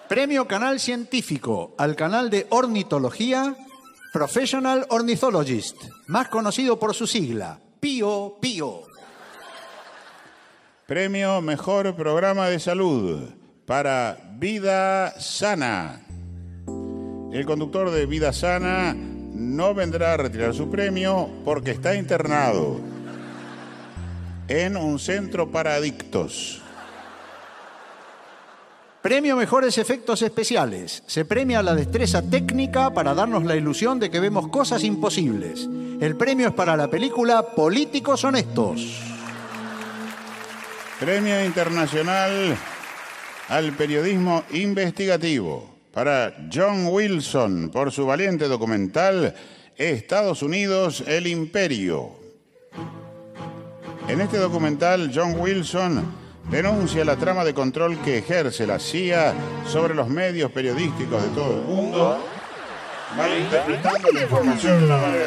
[0.08, 3.56] Premio Canal Científico al canal de ornitología
[4.12, 5.76] Professional Ornithologist,
[6.06, 8.82] más conocido por su sigla, PIO PIO.
[10.86, 13.30] Premio Mejor Programa de Salud
[13.64, 16.02] para Vida Sana.
[17.32, 22.78] El conductor de Vida Sana no vendrá a retirar su premio porque está internado
[24.48, 26.60] en un centro para adictos.
[29.04, 31.02] Premio Mejores Efectos Especiales.
[31.06, 35.68] Se premia la destreza técnica para darnos la ilusión de que vemos cosas imposibles.
[36.00, 39.02] El premio es para la película Políticos Honestos.
[40.98, 42.56] Premio Internacional
[43.50, 49.34] al Periodismo Investigativo para John Wilson por su valiente documental
[49.76, 52.08] Estados Unidos, el Imperio.
[54.08, 59.34] En este documental, John Wilson denuncia la trama de control que ejerce la CIA
[59.66, 62.24] sobre los medios periodísticos de todo el mundo,
[63.16, 65.26] malinterpretando la información de una manera.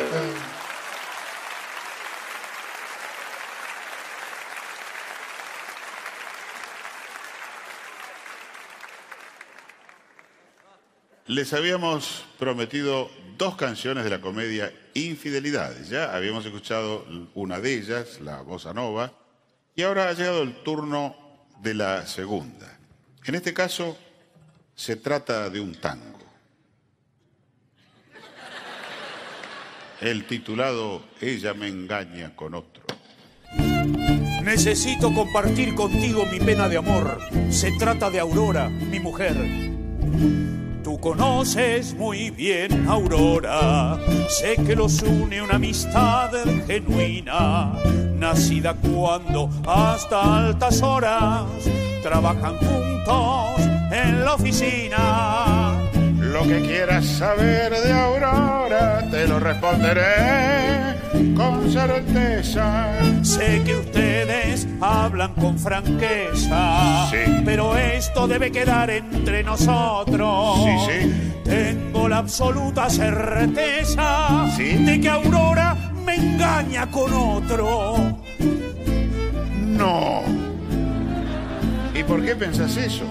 [11.28, 15.89] Les habíamos prometido dos canciones de la comedia Infidelidades.
[15.89, 17.05] Ya habíamos escuchado
[17.36, 19.11] una de ellas, la bossa nova,
[19.78, 21.15] y ahora ha llegado el turno
[21.61, 22.78] de la segunda.
[23.25, 23.95] En este caso
[24.75, 26.17] se trata de un tango.
[30.01, 32.84] El titulado Ella me engaña con otro.
[34.43, 37.19] Necesito compartir contigo mi pena de amor.
[37.51, 39.36] Se trata de Aurora, mi mujer.
[40.88, 43.97] Tú conoces muy bien Aurora,
[44.29, 46.31] sé que los une una amistad
[46.65, 47.73] genuina,
[48.15, 51.43] nacida cuando hasta altas horas
[52.01, 55.75] trabajan juntos en la oficina.
[56.21, 60.95] Lo que quieras saber de Aurora te lo responderé
[61.36, 62.88] con certeza.
[63.24, 67.41] Sé que ustedes hablan con franqueza, Sí.
[67.45, 70.59] pero esto debe quedar entre nosotros.
[70.63, 71.32] Sí, sí.
[71.43, 74.74] Tengo la absoluta certeza Sí.
[74.84, 77.95] de que Aurora me engaña con otro.
[79.65, 80.22] No.
[81.93, 83.05] ¿Y por qué pensás eso?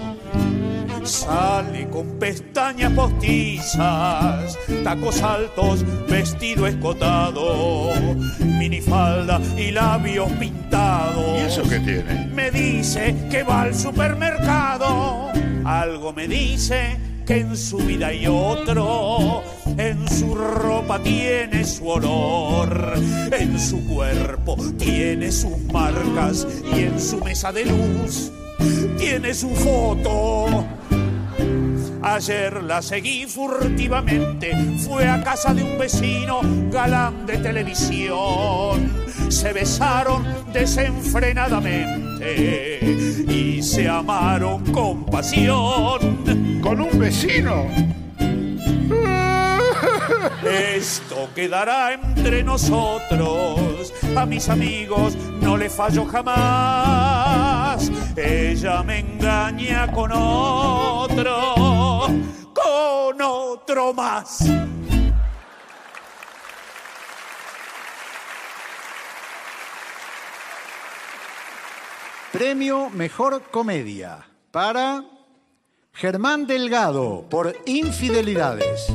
[1.07, 7.93] Sale con pestañas postizas, tacos altos, vestido escotado,
[8.39, 11.39] minifalda y labios pintados.
[11.39, 12.27] ¿Y eso qué tiene?
[12.33, 15.31] Me dice que va al supermercado.
[15.63, 19.43] Algo me dice que en su vida hay otro.
[19.77, 22.95] En su ropa tiene su olor.
[23.31, 26.45] En su cuerpo tiene sus marcas.
[26.75, 28.33] Y en su mesa de luz
[28.97, 30.65] tiene su foto.
[32.09, 36.39] Ayer la seguí furtivamente, fue a casa de un vecino
[36.71, 38.89] galán de televisión.
[39.27, 42.79] Se besaron desenfrenadamente
[43.27, 46.61] y se amaron con pasión.
[46.61, 47.65] ¿Con un vecino?
[50.43, 53.93] Esto quedará entre nosotros.
[54.15, 57.91] A mis amigos no le fallo jamás.
[58.15, 61.55] Ella me engaña con otro,
[63.07, 64.39] con otro más.
[72.33, 75.05] Premio Mejor Comedia para
[75.93, 78.87] Germán Delgado por Infidelidades.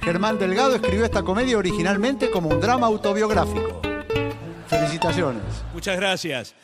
[0.00, 3.82] Germán Delgado escribió esta comedia originalmente como un drama autobiográfico.
[4.68, 5.42] Felicitaciones.
[5.74, 6.54] Muchas gracias.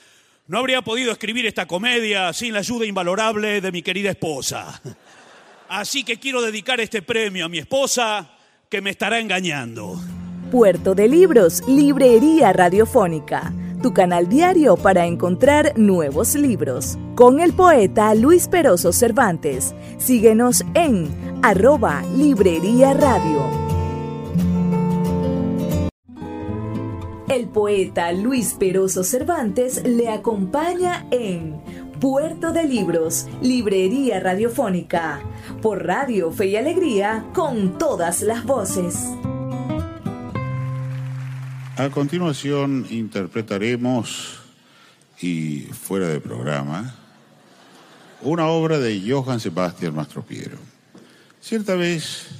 [0.46, 4.80] No habría podido escribir esta comedia sin la ayuda invalorable de mi querida esposa.
[5.72, 8.28] Así que quiero dedicar este premio a mi esposa
[8.68, 9.98] que me estará engañando.
[10.50, 16.98] Puerto de Libros, Librería Radiofónica, tu canal diario para encontrar nuevos libros.
[17.14, 19.74] Con el poeta Luis Peroso Cervantes.
[19.96, 21.08] Síguenos en
[21.42, 23.62] arroba Librería Radio.
[27.30, 31.62] El poeta Luis Peroso Cervantes le acompaña en
[32.03, 35.20] Puerto de Libros, Librería Radiofónica,
[35.62, 38.96] por Radio Fe y Alegría, con todas las voces.
[41.76, 44.40] A continuación interpretaremos,
[45.20, 46.92] y fuera de programa,
[48.22, 50.59] una obra de Johann Sebastian Mastropiero.
[51.40, 52.30] Cierta vez,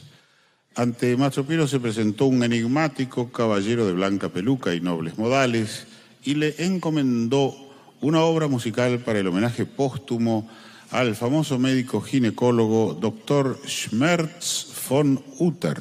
[0.75, 5.87] ante Mastropiero se presentó un enigmático caballero de blanca peluca y nobles modales
[6.25, 7.62] y le encomendó
[8.03, 10.51] una obra musical para el homenaje póstumo
[10.91, 13.59] al famoso médico ginecólogo Dr.
[13.65, 15.81] Schmerz von Utter.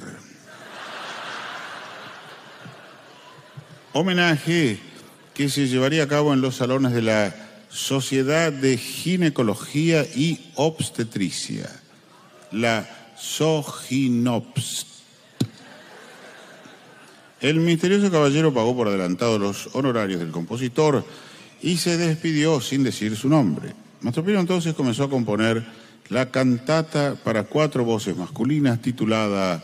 [3.94, 4.80] Homenaje
[5.34, 7.36] que se llevaría a cabo en los salones de la
[7.70, 11.70] Sociedad de Ginecología y Obstetricia,
[12.52, 14.86] la SOGINOPS.
[17.42, 21.04] El misterioso caballero pagó por adelantado los honorarios del compositor
[21.62, 23.74] y se despidió sin decir su nombre.
[24.02, 25.64] Mastropiro entonces comenzó a componer
[26.10, 29.64] la cantata para cuatro voces masculinas titulada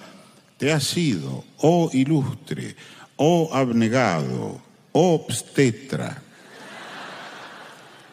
[0.57, 2.75] Te has sido, oh ilustre,
[3.15, 6.21] oh abnegado, oh obstetra.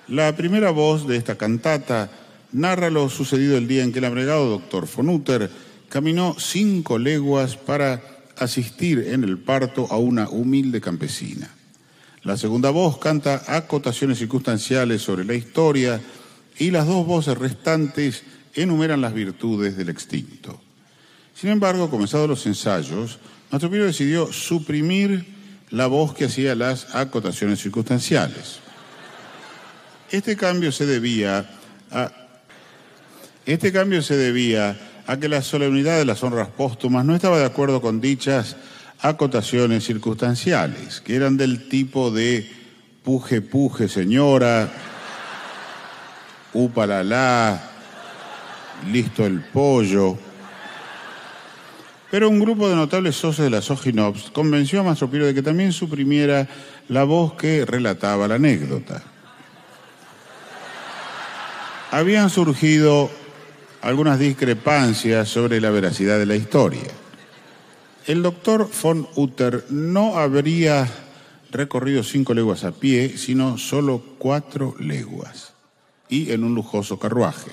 [0.08, 2.10] La primera voz de esta cantata
[2.52, 5.50] narra lo sucedido el día en que el abnegado doctor von Utter
[5.88, 8.02] caminó cinco leguas para
[8.36, 11.53] asistir en el parto a una humilde campesina.
[12.24, 16.00] La segunda voz canta acotaciones circunstanciales sobre la historia
[16.58, 18.22] y las dos voces restantes
[18.54, 20.58] enumeran las virtudes del extinto.
[21.34, 23.18] Sin embargo, comenzados los ensayos,
[23.50, 25.34] Mastropiro decidió suprimir
[25.68, 28.60] la voz que hacía las acotaciones circunstanciales.
[30.10, 30.36] Este este
[33.72, 37.82] cambio se debía a que la solemnidad de las honras póstumas no estaba de acuerdo
[37.82, 38.56] con dichas
[39.04, 42.50] acotaciones circunstanciales, que eran del tipo de
[43.02, 44.72] puje, puje, señora,
[46.54, 47.60] upalala,
[48.90, 50.16] listo el pollo.
[52.10, 55.74] Pero un grupo de notables socios de la Soginops convenció a Mastropiro de que también
[55.74, 56.48] suprimiera
[56.88, 59.02] la voz que relataba la anécdota.
[61.90, 63.10] Habían surgido
[63.82, 67.03] algunas discrepancias sobre la veracidad de la historia.
[68.06, 70.86] El doctor von Utter no habría
[71.50, 75.54] recorrido cinco leguas a pie, sino solo cuatro leguas,
[76.10, 77.50] y en un lujoso carruaje.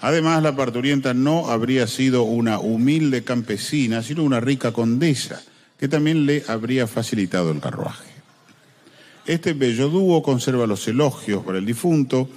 [0.00, 5.42] Además, la parturienta no habría sido una humilde campesina, sino una rica condesa,
[5.80, 8.10] que también le habría facilitado el carruaje.
[9.26, 12.28] Este bello dúo conserva los elogios para el difunto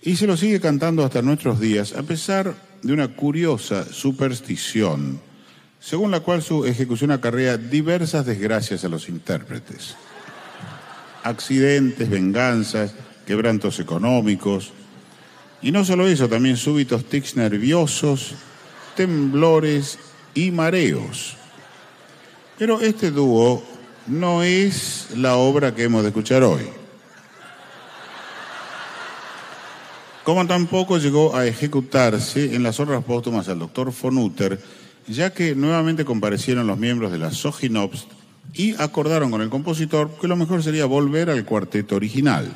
[0.00, 5.27] y se lo sigue cantando hasta nuestros días, a pesar de una curiosa superstición,
[5.80, 9.96] según la cual su ejecución acarrea diversas desgracias a los intérpretes.
[11.22, 12.94] Accidentes, venganzas,
[13.26, 14.72] quebrantos económicos,
[15.60, 18.34] y no solo eso, también súbitos tics nerviosos,
[18.96, 19.98] temblores
[20.34, 21.36] y mareos.
[22.56, 23.62] Pero este dúo
[24.06, 26.68] no es la obra que hemos de escuchar hoy.
[30.22, 34.60] Como tampoco llegó a ejecutarse en las honras póstumas al doctor von Utter,
[35.08, 38.06] ya que nuevamente comparecieron los miembros de la Soginops
[38.54, 42.54] y acordaron con el compositor que lo mejor sería volver al cuarteto original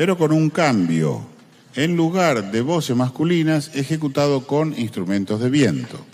[0.00, 1.26] pero con un cambio.
[1.74, 6.04] en lugar de voces masculinas ejecutado con instrumentos de viento.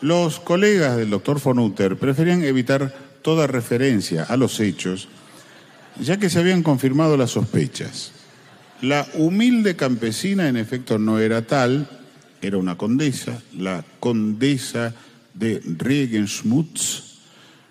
[0.00, 5.06] Los colegas del doctor von Utter preferían evitar toda referencia a los hechos,
[6.00, 8.10] ya que se habían confirmado las sospechas.
[8.80, 11.88] La humilde campesina, en efecto, no era tal,
[12.42, 14.92] era una condesa, la condesa
[15.32, 17.12] de Regensmutz.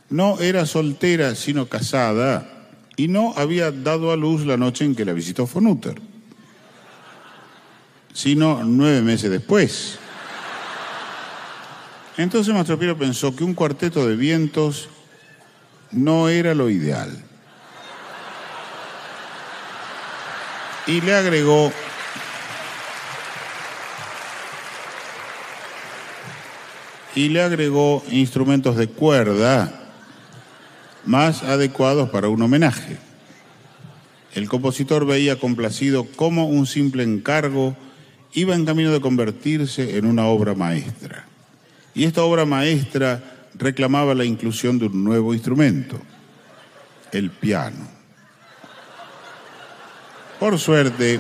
[0.09, 5.05] No era soltera, sino casada, y no había dado a luz la noche en que
[5.05, 6.01] la visitó von Utter,
[8.13, 9.99] sino nueve meses después.
[12.17, 14.89] Entonces Mastro Piero pensó que un cuarteto de vientos
[15.91, 17.09] no era lo ideal.
[20.87, 21.71] Y le agregó
[27.15, 29.71] y le agregó instrumentos de cuerda
[31.05, 32.97] más adecuados para un homenaje.
[34.33, 37.75] El compositor veía complacido cómo un simple encargo
[38.33, 41.25] iba en camino de convertirse en una obra maestra.
[41.93, 43.21] Y esta obra maestra
[43.55, 45.99] reclamaba la inclusión de un nuevo instrumento,
[47.11, 47.89] el piano.
[50.39, 51.19] Por suerte,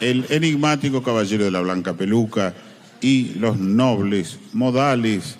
[0.00, 2.54] el enigmático caballero de la blanca peluca
[3.00, 5.36] y los nobles modales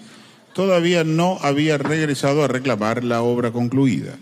[0.53, 4.19] todavía no había regresado a reclamar la obra concluida.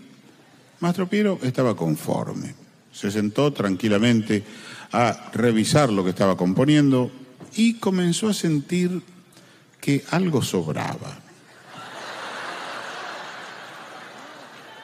[0.79, 2.55] Mastro Piero estaba conforme.
[2.91, 4.43] Se sentó tranquilamente
[4.91, 7.11] a revisar lo que estaba componiendo
[7.55, 9.01] y comenzó a sentir
[9.79, 11.19] que algo sobraba.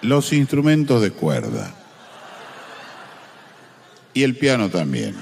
[0.01, 1.73] Los instrumentos de cuerda.
[4.13, 5.15] Y el piano también.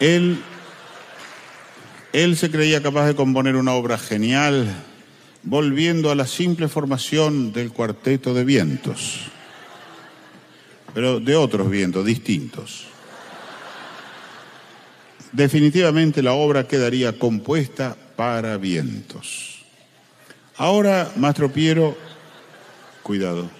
[0.00, 0.38] Él,
[2.12, 4.74] él se creía capaz de componer una obra genial,
[5.42, 9.20] volviendo a la simple formación del cuarteto de vientos,
[10.94, 12.86] pero de otros vientos distintos.
[15.32, 19.64] Definitivamente la obra quedaría compuesta para vientos.
[20.56, 21.98] Ahora, Mastro Piero,
[23.02, 23.50] cuidado.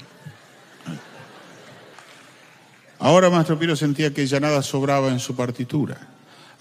[3.01, 6.14] Ahora Mastro Piero sentía que ya nada sobraba en su partitura.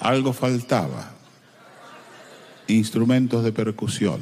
[0.04, 1.14] Algo faltaba.
[2.68, 4.20] Instrumentos de percusión.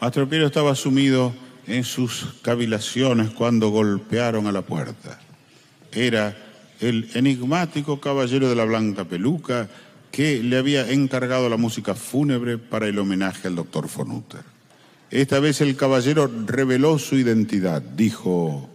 [0.00, 1.34] Mastro Piero estaba sumido
[1.66, 5.18] en sus cavilaciones cuando golpearon a la puerta.
[5.90, 6.36] Era
[6.78, 9.68] el enigmático caballero de la blanca peluca
[10.12, 14.42] que le había encargado la música fúnebre para el homenaje al doctor von Utter.
[15.10, 17.82] Esta vez el caballero reveló su identidad.
[17.82, 18.70] Dijo,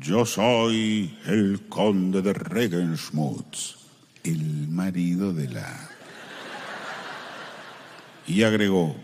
[0.00, 3.77] yo soy el conde de Regensmutz,
[4.28, 5.90] el marido de la...
[8.26, 8.94] Y agregó,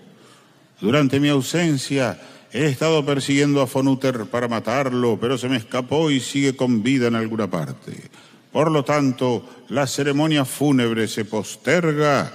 [0.81, 2.21] durante mi ausencia
[2.53, 6.83] he estado persiguiendo a von Utter para matarlo, pero se me escapó y sigue con
[6.83, 8.11] vida en alguna parte.
[8.53, 12.33] Por lo tanto, la ceremonia fúnebre se posterga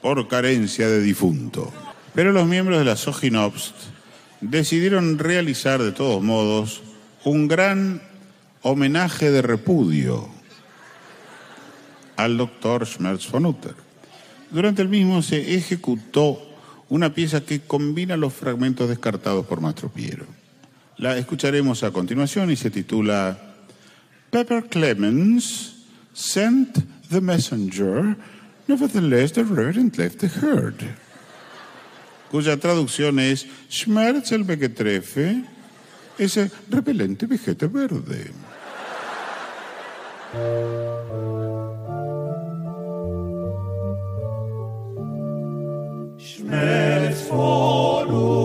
[0.00, 1.72] por carencia de difunto.
[2.14, 3.74] Pero los miembros de la Soginobst
[4.40, 6.82] decidieron realizar de todos modos
[7.24, 8.02] un gran
[8.62, 10.33] homenaje de repudio
[12.16, 13.74] al doctor Schmerz von Utter.
[14.50, 16.40] Durante el mismo se ejecutó
[16.88, 20.26] una pieza que combina los fragmentos descartados por Mastro Piero.
[20.96, 23.36] La escucharemos a continuación y se titula
[24.30, 25.74] Pepper Clemens
[26.12, 26.78] sent
[27.10, 28.16] the messenger,
[28.68, 30.76] nevertheless the reverend left the herd.
[32.30, 35.44] Cuya traducción es Schmerz el mequetrefe,
[36.18, 38.30] ese repelente vegeta verde.
[46.62, 48.43] et solus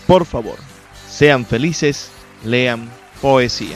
[0.07, 0.55] Por favor,
[1.09, 2.11] sean felices,
[2.45, 2.87] lean
[3.21, 3.75] poesía.